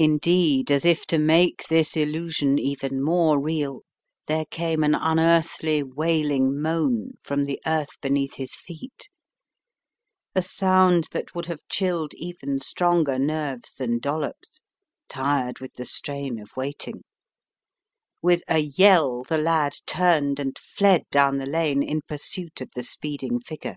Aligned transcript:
Indeed, 0.00 0.72
as 0.72 0.84
if 0.84 1.06
to 1.06 1.16
make 1.16 1.68
this 1.68 1.96
illusion 1.96 2.58
even 2.58 3.00
more 3.00 3.38
real, 3.38 3.82
there 4.26 4.46
came 4.46 4.82
an 4.82 4.96
unearthly 4.96 5.80
wailing 5.80 6.60
moan 6.60 7.12
from 7.22 7.44
the 7.44 7.60
earth 7.64 8.00
beneath 8.02 8.34
his 8.34 8.56
feet, 8.56 9.08
a 10.34 10.42
sound 10.42 11.06
that 11.12 11.36
would 11.36 11.46
have 11.46 11.60
chilled 11.68 12.14
even 12.16 12.58
stronger 12.58 13.16
nerves 13.16 13.74
than 13.74 14.00
Dollops', 14.00 14.60
tired 15.08 15.60
with 15.60 15.74
the 15.74 15.86
strain 15.86 16.40
of 16.40 16.50
waiting 16.56 17.04
With 18.20 18.42
a 18.48 18.58
yell 18.58 19.22
the 19.22 19.38
lad 19.38 19.74
turned 19.86 20.40
and 20.40 20.58
fled 20.58 21.04
down 21.12 21.38
the 21.38 21.46
lane 21.46 21.80
in 21.80 22.00
pursuit 22.08 22.60
of 22.60 22.70
the 22.74 22.82
speeding 22.82 23.38
figure. 23.38 23.76